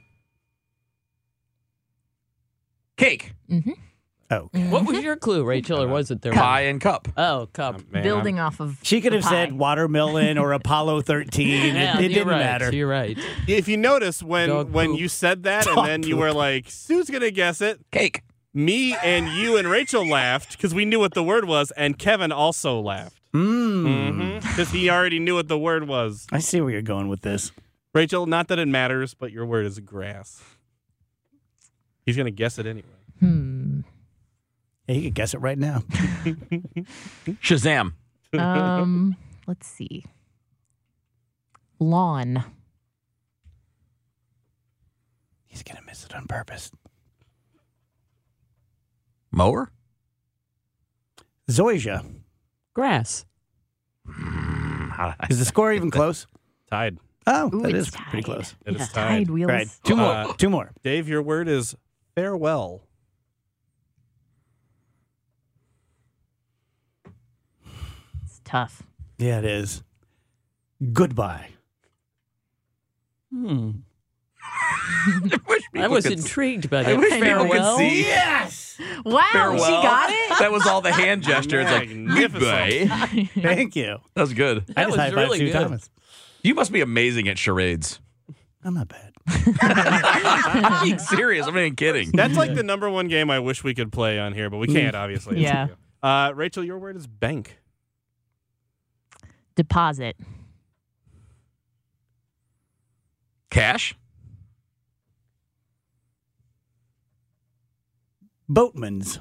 [2.97, 3.33] Cake.
[3.51, 3.55] Oh.
[4.53, 4.69] Mm-hmm.
[4.71, 6.31] What was your clue, Rachel, or uh, was it there?
[6.31, 7.07] Pie and cup.
[7.17, 7.75] Oh, cup.
[7.79, 8.77] Oh, man, I'm- Building off of.
[8.83, 11.47] She could the have said watermelon or Apollo 13.
[11.75, 12.37] Yeah, it, it you're didn't right.
[12.37, 12.73] matter.
[12.73, 13.17] You're right.
[13.47, 14.99] If you notice when Dog when poop.
[14.99, 16.19] you said that Dog and then you poop.
[16.21, 17.79] were like, Sue's gonna guess it.
[17.91, 18.21] Cake.
[18.53, 22.31] Me and you and Rachel laughed because we knew what the word was, and Kevin
[22.31, 24.41] also laughed Mm.
[24.41, 26.25] because he already knew what the word was.
[26.31, 27.51] I see where you're going with this.
[27.93, 30.41] Rachel, not that it matters, but your word is grass.
[32.05, 32.87] He's gonna guess it anyway.
[33.19, 33.81] Hmm.
[34.87, 35.79] Yeah, you could guess it right now.
[37.43, 37.93] Shazam.
[38.33, 39.15] Um.
[39.45, 40.03] let's see.
[41.79, 42.43] Lawn.
[45.45, 46.71] He's going to miss it on purpose.
[49.31, 49.71] Mower.
[51.49, 52.05] Zoysia.
[52.79, 53.25] Grass.
[55.29, 56.25] Is the score even close?
[56.71, 56.97] Tied.
[57.27, 58.23] Oh, Ooh, that it's is pretty tied.
[58.23, 58.55] close.
[58.65, 59.07] It is Yeah, tied.
[59.17, 59.49] Tide wheels.
[59.51, 59.67] Right.
[59.83, 60.13] Two more.
[60.13, 60.71] Uh, Two more.
[60.81, 61.75] Dave, your word is
[62.15, 62.83] farewell.
[68.23, 68.83] It's tough.
[69.17, 69.83] Yeah, it is.
[70.93, 71.49] Goodbye.
[73.29, 73.71] Hmm.
[75.75, 76.89] I I was could- intrigued by that.
[76.89, 76.99] I that.
[76.99, 78.01] wish people could see.
[78.01, 78.77] Yes.
[79.05, 79.57] Wow, Farewell.
[79.65, 80.29] she got it.
[80.39, 81.59] That was all the hand gesture.
[81.61, 83.29] It's like goodbye.
[83.41, 83.97] Thank you.
[84.13, 84.59] That was good.
[84.75, 85.51] I That just was really good.
[85.53, 85.89] Thomas.
[86.43, 87.99] You must be amazing at charades.
[88.63, 89.11] I'm not bad.
[89.61, 91.45] I'm being serious.
[91.45, 92.11] I'm not even kidding.
[92.11, 94.67] That's like the number one game I wish we could play on here, but we
[94.67, 95.41] can't, obviously.
[95.41, 95.67] Yeah.
[96.01, 97.59] Uh, Rachel, your word is bank.
[99.55, 100.15] Deposit.
[103.49, 103.95] Cash.
[108.49, 109.19] Boatmen's.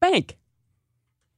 [0.00, 0.38] Bank.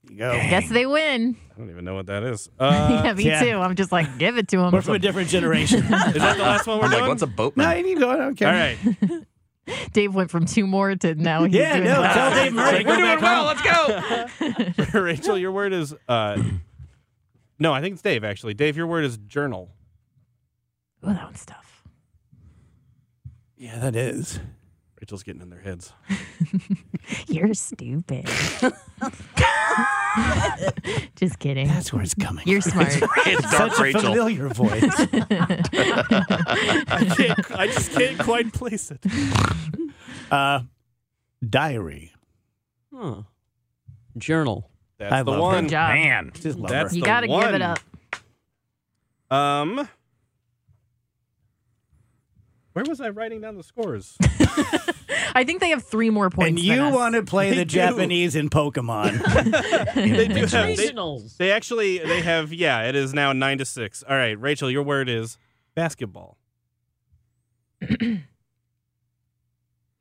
[0.05, 0.33] There you go.
[0.33, 1.37] Guess they win.
[1.55, 2.48] I don't even know what that is.
[2.61, 3.42] Uh, yeah, me yeah.
[3.42, 3.59] too.
[3.59, 4.70] I'm just like, give it to them.
[4.72, 5.81] We're from a different generation.
[5.85, 7.66] Is that the last one we're I'm like, what's a boatman?
[7.66, 8.11] no, you need to go.
[8.11, 8.48] I don't care.
[8.48, 9.26] All right.
[9.92, 12.14] Dave went from two more to now he's Yeah, doing no, less.
[12.14, 12.85] tell Dave Murray.
[12.85, 13.44] We're doing well.
[13.44, 15.00] Let's go.
[15.00, 15.94] Rachel, your word is.
[16.09, 16.42] Uh,
[17.59, 18.55] no, I think it's Dave, actually.
[18.55, 19.70] Dave, your word is journal.
[21.03, 21.85] Oh, that one's tough.
[23.57, 24.40] Yeah, that is.
[25.00, 25.92] Rachel's getting in their heads.
[27.28, 28.26] You're stupid.
[31.16, 31.68] just kidding.
[31.68, 32.46] That's where it's coming.
[32.46, 32.90] You're from.
[32.90, 33.10] smart.
[33.26, 34.00] It's Such Dark a Rachel.
[34.02, 34.82] familiar voice.
[35.00, 35.06] I,
[37.16, 39.00] can't, I just can't quite place it.
[40.30, 40.60] uh,
[41.48, 42.12] diary.
[42.94, 43.22] Huh.
[44.18, 44.68] Journal.
[44.98, 45.64] That's I the love one.
[45.64, 45.94] Good job.
[45.94, 46.30] Man.
[46.34, 46.98] Just love That's her.
[46.98, 47.78] You got to give it up.
[49.30, 49.88] Um,
[52.72, 54.16] where was I writing down the scores?
[55.35, 56.48] I think they have three more points.
[56.50, 57.74] And you want to play They the do.
[57.74, 59.94] Japanese in Pokemon.
[59.94, 60.76] they do It's have.
[60.76, 60.92] They,
[61.38, 62.52] they actually they have.
[62.52, 64.02] Yeah, it is now nine to six.
[64.09, 65.38] All right, Rachel, your word is
[65.74, 66.37] basketball.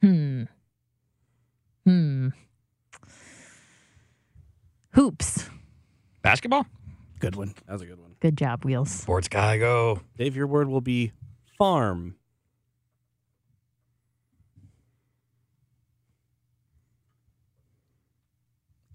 [0.02, 0.44] Hmm.
[1.86, 2.30] Hmm.
[4.94, 5.50] Hoops.
[6.22, 6.66] Basketball.
[7.20, 7.54] Good one.
[7.68, 8.16] That was a good one.
[8.22, 8.90] Good job, Wheels.
[8.92, 10.00] Sports guy, go.
[10.18, 11.12] Dave, your word will be
[11.58, 12.16] farm.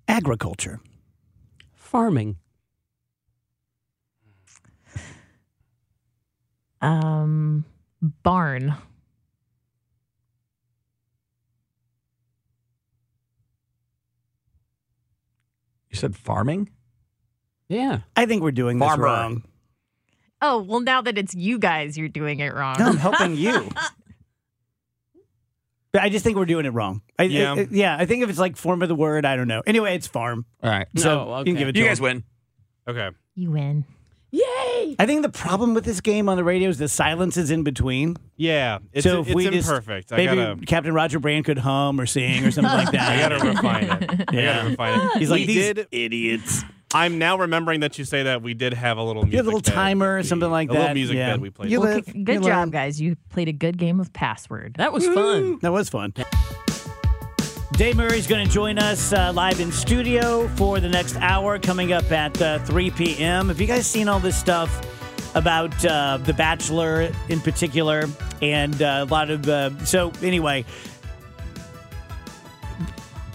[0.09, 0.81] Agriculture.
[1.73, 2.37] Farming.
[6.81, 7.65] Um,
[8.03, 8.75] barn.
[15.89, 16.71] You said farming.
[17.69, 18.01] Yeah.
[18.17, 19.45] I think we're doing this wrong.
[20.43, 22.77] Oh, well, now that it's you guys, you're doing it wrong.
[22.79, 23.71] No, I'm helping you.
[25.95, 27.03] But I just think we're doing it wrong.
[27.19, 27.53] I, Yeah.
[27.55, 27.97] I- I- yeah.
[27.97, 29.63] I think if it's like form of the word, I don't know.
[29.65, 30.45] Anyway, it's farm.
[30.63, 30.89] All right.
[30.97, 31.91] So No, you can give it to You him.
[31.91, 32.25] guys win.
[32.89, 33.11] Okay.
[33.37, 33.85] You win.
[34.33, 34.97] Yay!
[34.99, 37.63] I think the problem with this game on the radio is the silence is in
[37.63, 38.17] between.
[38.37, 40.13] Yeah, it's, so if it's we just imperfect.
[40.13, 43.13] I maybe gotta, Captain Roger Brand could hum or sing or something like that.
[43.13, 44.25] I gotta refine it.
[44.29, 44.55] I Yeah.
[44.57, 45.19] gotta refine it.
[45.19, 45.87] He's like we these did.
[45.93, 46.65] idiots.
[46.95, 49.23] I'm now remembering that you say that we did have a little.
[49.25, 50.79] Music You have a little bed timer or we- something like a that.
[50.79, 51.33] A little music yeah.
[51.33, 51.71] bed we played.
[51.71, 52.71] You Well, live, good you job, learn.
[52.71, 53.01] guys.
[53.01, 54.75] You played a good game of password.
[54.79, 55.59] That was fun.
[55.61, 56.15] That was fun.
[57.73, 61.93] Dave Murray's going to join us uh, live in studio for the next hour, coming
[61.93, 63.49] up at uh, 3 p.m.
[63.49, 64.81] Have you guys seen all this stuff
[65.35, 68.05] about uh, The Bachelor in particular?
[68.41, 69.49] And uh, a lot of.
[69.49, 70.65] Uh, so, anyway.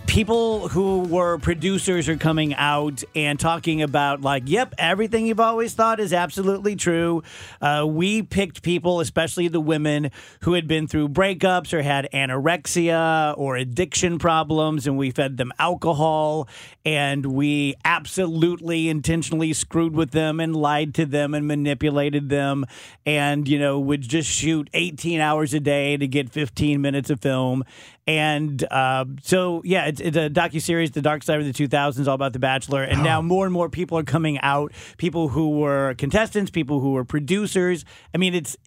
[0.10, 5.76] People who were producers are coming out and talking about, like, yep, everything you've always
[5.76, 7.22] thought is absolutely true.
[7.62, 10.10] Uh, we picked people, especially the women,
[10.42, 15.54] who had been through breakups or had anorexia or addiction problems, and we fed them
[15.60, 16.50] alcohol,
[16.84, 22.66] and we absolutely intentionally screwed with them and lied to them and manipulated them,
[23.06, 27.22] and, you know, would just shoot 18 hours a day to get 15 minutes of
[27.22, 27.64] film.
[28.10, 32.08] And uh, so, yeah, it's, it's a docu series, The Dark Side of the 2000s,
[32.08, 32.82] all about The Bachelor.
[32.82, 34.72] And now more and more people are coming out.
[34.98, 37.86] People who were contestants, people who were producers.
[38.14, 38.58] I mean, it's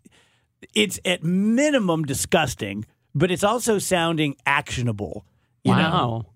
[0.75, 5.25] it's at minimum disgusting, but it's also sounding actionable.
[5.65, 5.79] You know?
[5.81, 6.27] Wow.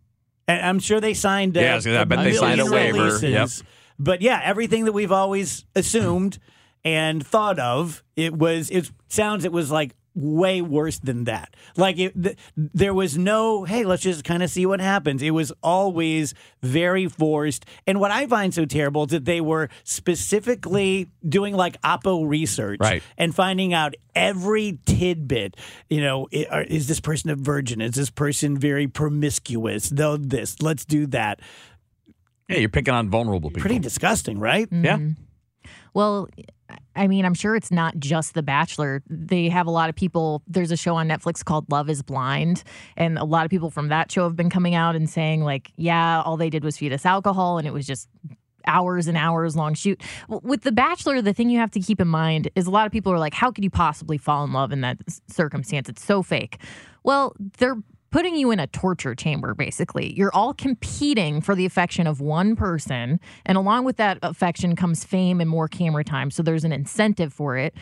[0.49, 1.57] And I'm sure they signed.
[1.57, 3.05] Uh, Yeah, I was gonna- I bet they signed a waiver.
[3.05, 3.63] releases.
[4.01, 6.39] But yeah, everything that we've always assumed
[6.85, 8.69] and thought of, it was.
[8.71, 9.45] It sounds.
[9.45, 11.55] It was like way worse than that.
[11.77, 13.65] Like it, th- there was no.
[13.65, 15.21] Hey, let's just kind of see what happens.
[15.23, 16.33] It was always
[16.63, 17.67] very forced.
[17.87, 22.79] And what I find so terrible is that they were specifically doing like Oppo research
[22.81, 23.03] Right.
[23.19, 25.57] and finding out every tidbit.
[25.91, 27.81] You know, i- are- is this person a virgin?
[27.81, 29.91] Is this person very promiscuous?
[29.91, 31.41] Though this, let's do that.
[32.49, 33.61] Yeah, you're picking on vulnerable people.
[33.61, 34.69] Pretty disgusting, right?
[34.71, 34.97] yeah.
[34.97, 35.23] Mm-hmm.
[35.95, 36.29] Well,
[36.97, 39.03] I mean, I'm sure it's not just The Bachelor.
[39.09, 40.43] They have a lot of people.
[40.47, 42.65] There's a show on Netflix called Love is Blind.
[42.97, 45.73] And a lot of people from that show have been coming out and saying, like,
[45.77, 48.09] yeah, all they did was feed us alcohol and it was just
[48.67, 50.03] hours and hours long shoot.
[50.29, 52.93] With The Bachelor, the thing you have to keep in mind is a lot of
[52.93, 55.89] people are like, how could you possibly fall in love in that circumstance?
[55.89, 56.59] It's so fake.
[57.05, 57.77] Well, they're
[58.11, 60.13] putting you in a torture chamber, basically.
[60.15, 63.21] You're all competing for the affection of one person.
[63.45, 66.31] And along with that affection comes fame and more camera time.
[66.31, 67.75] So there's an incentive for it.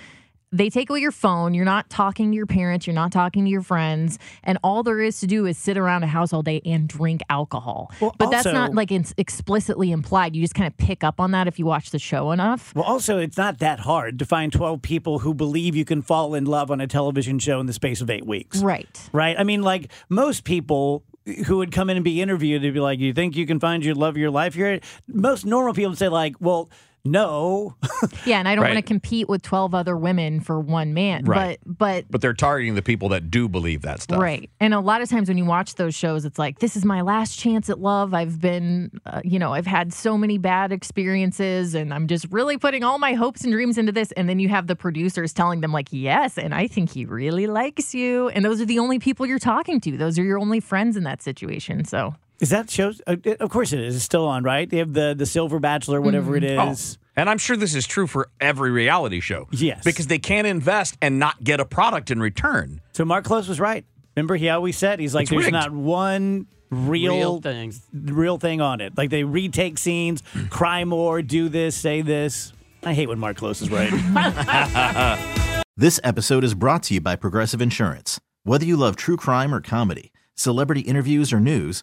[0.55, 1.52] They take away your phone.
[1.52, 2.86] You're not talking to your parents.
[2.86, 4.20] You're not talking to your friends.
[4.44, 7.22] And all there is to do is sit around a house all day and drink
[7.28, 7.90] alcohol.
[8.00, 10.36] Well, but that's not like it's explicitly implied.
[10.36, 12.72] You just kind of pick up on that if you watch the show enough.
[12.72, 16.34] Well, also, it's not that hard to find 12 people who believe you can fall
[16.36, 18.62] in love on a television show in the space of eight weeks.
[18.62, 19.11] Right.
[19.12, 19.36] Right?
[19.36, 22.78] I mean, like most people eh, who would come in and be interviewed, they'd be
[22.78, 24.78] like, You think you can find your love of your life here?
[25.09, 26.70] Most normal people would say, like, Well,
[27.05, 27.74] no.
[28.26, 28.74] Yeah, and I don't Right.
[28.74, 31.24] want to compete with 12 other women for one man.
[31.24, 31.59] Right.
[31.64, 34.20] But but But they're targeting the people that do believe that stuff.
[34.20, 34.48] Right.
[34.61, 37.00] And a lot of times when you watch those shows, it's like, this is my
[37.02, 38.14] last chance at love.
[38.14, 42.57] I've been, uh, you know, I've had so many bad experiences and I'm just really
[42.57, 44.12] putting all my hopes and dreams into this.
[44.12, 47.46] And then you have the producers telling them, like, yes, and I think he really
[47.46, 48.28] likes you.
[48.30, 49.96] And those are the only people you're talking to.
[49.96, 51.84] Those are your only friends in that situation.
[51.84, 52.14] So.
[52.45, 52.92] Is that show?
[53.07, 53.97] Uh, of course it is.
[53.97, 54.68] It's still on, right?
[54.68, 56.99] They have the, the Silver Bachelor, whatever it is.
[57.16, 59.49] And I'm sure this is true for every reality show.
[59.51, 59.82] Yes.
[59.82, 62.82] Because they can't invest and not get a product in return.
[62.92, 63.86] So Mark Close was right.
[64.14, 65.55] Remember, he always said, He's like, It's There's rigged.
[65.55, 67.72] not one real, Real thing.
[67.95, 68.95] real thing on it.
[68.95, 72.53] Like they retake scenes, cry more, do this, say this.
[72.82, 73.90] I hate when Mark Close is right.
[75.76, 78.20] This episode is brought to you by Progressive Insurance.
[78.45, 81.82] Whether you love true crime or comedy, celebrity interviews or news,